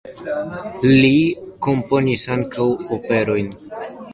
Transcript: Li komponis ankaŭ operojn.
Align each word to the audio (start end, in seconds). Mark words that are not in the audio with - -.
Li 1.01 1.11
komponis 1.67 2.25
ankaŭ 2.37 2.67
operojn. 2.99 3.57